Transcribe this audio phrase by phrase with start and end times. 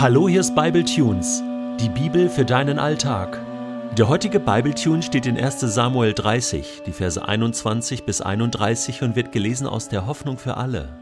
[0.00, 1.42] Hallo, hier ist Bible Tunes,
[1.80, 3.40] die Bibel für deinen Alltag.
[3.96, 5.58] Der heutige Bible Tune steht in 1.
[5.58, 10.96] Samuel 30, die Verse 21 bis 31 und wird gelesen aus der Hoffnung für alle.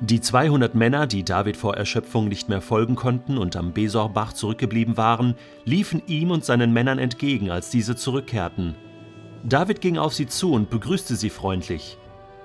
[0.00, 4.96] Die 200 Männer, die David vor Erschöpfung nicht mehr folgen konnten und am Besorbach zurückgeblieben
[4.96, 5.34] waren,
[5.64, 8.76] liefen ihm und seinen Männern entgegen, als diese zurückkehrten.
[9.42, 11.98] David ging auf sie zu und begrüßte sie freundlich.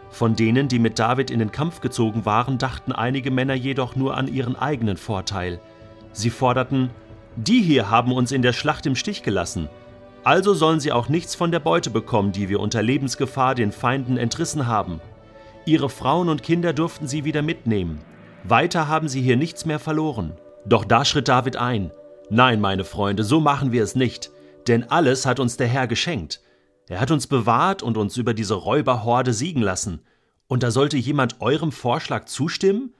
[0.09, 4.17] Von denen, die mit David in den Kampf gezogen waren, dachten einige Männer jedoch nur
[4.17, 5.59] an ihren eigenen Vorteil.
[6.13, 6.89] Sie forderten,
[7.35, 9.69] die hier haben uns in der Schlacht im Stich gelassen,
[10.23, 14.17] also sollen sie auch nichts von der Beute bekommen, die wir unter Lebensgefahr den Feinden
[14.17, 15.01] entrissen haben.
[15.65, 17.99] Ihre Frauen und Kinder durften sie wieder mitnehmen.
[18.43, 20.33] Weiter haben sie hier nichts mehr verloren.
[20.65, 21.91] Doch da schritt David ein.
[22.29, 24.31] Nein, meine Freunde, so machen wir es nicht,
[24.67, 26.41] denn alles hat uns der Herr geschenkt.
[26.87, 30.01] Er hat uns bewahrt und uns über diese Räuberhorde siegen lassen.
[30.47, 32.93] Und da sollte jemand eurem Vorschlag zustimmen?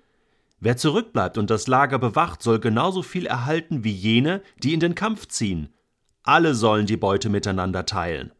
[0.64, 4.94] Wer zurückbleibt und das Lager bewacht, soll genauso viel erhalten wie jene, die in den
[4.94, 5.74] Kampf ziehen.
[6.22, 8.32] Alle sollen die Beute miteinander teilen.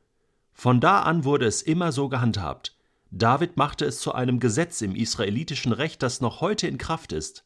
[0.54, 2.78] Von da an wurde es immer so gehandhabt.
[3.10, 7.44] David machte es zu einem Gesetz im israelitischen Recht, das noch heute in Kraft ist.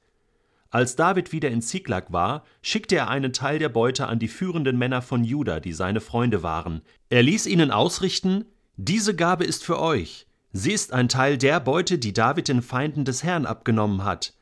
[0.71, 4.77] Als David wieder in Ziklag war, schickte er einen Teil der Beute an die führenden
[4.77, 6.81] Männer von Juda, die seine Freunde waren.
[7.09, 8.43] Er ließ ihnen ausrichten:
[8.75, 10.27] Diese Gabe ist für euch.
[10.51, 14.33] Sie ist ein Teil der Beute, die David den Feinden des Herrn abgenommen hat.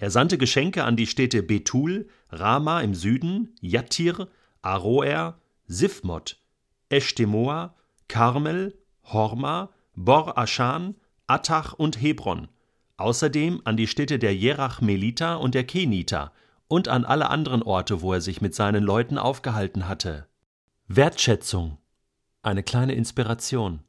[0.00, 4.28] Er sandte Geschenke an die Städte Bethul, Rama im Süden, Jattir,
[4.62, 6.40] Aroer, Sifmot,
[6.88, 7.74] Eshtemoa,
[8.08, 10.94] Karmel, Horma, Bor Aschan,
[11.26, 12.48] Attach und Hebron,
[12.96, 16.32] außerdem an die Städte der Jerachmeliter und der Keniter
[16.66, 20.26] und an alle anderen Orte, wo er sich mit seinen Leuten aufgehalten hatte.
[20.88, 21.76] Wertschätzung
[22.42, 23.80] eine kleine Inspiration.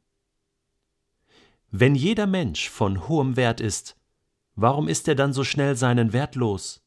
[1.69, 3.95] Wenn jeder Mensch von hohem Wert ist,
[4.55, 6.83] Warum ist er dann so schnell seinen Wert los?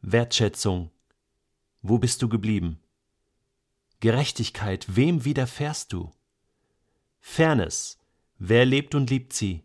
[0.00, 0.90] Wertschätzung.
[1.82, 2.80] Wo bist du geblieben?
[4.00, 4.86] Gerechtigkeit.
[4.96, 6.12] Wem widerfährst du?
[7.20, 7.98] Fairness.
[8.38, 9.64] Wer lebt und liebt sie?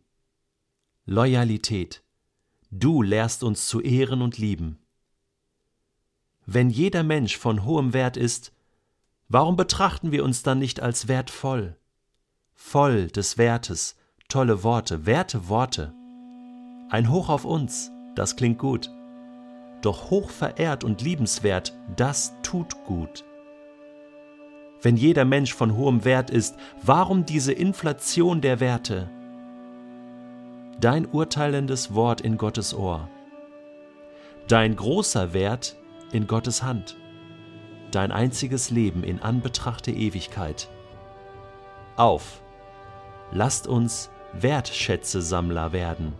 [1.06, 2.04] Loyalität.
[2.72, 4.80] Du lehrst uns zu ehren und lieben.
[6.46, 8.52] Wenn jeder Mensch von hohem Wert ist,
[9.28, 11.78] warum betrachten wir uns dann nicht als wertvoll?
[12.54, 13.96] Voll des Wertes,
[14.28, 15.94] tolle Worte, werte Worte.
[16.94, 18.92] Ein Hoch auf uns, das klingt gut.
[19.82, 23.26] Doch hoch verehrt und liebenswert, das tut gut.
[24.80, 29.10] Wenn jeder Mensch von hohem Wert ist, warum diese Inflation der Werte?
[30.80, 33.10] Dein urteilendes Wort in Gottes Ohr.
[34.48, 35.76] Dein großer Wert
[36.12, 36.96] in Gottes Hand.
[37.90, 40.70] Dein einziges Leben in Anbetracht der Ewigkeit.
[41.96, 42.44] Auf,
[43.32, 46.14] lasst uns Wertschätzesammler werden.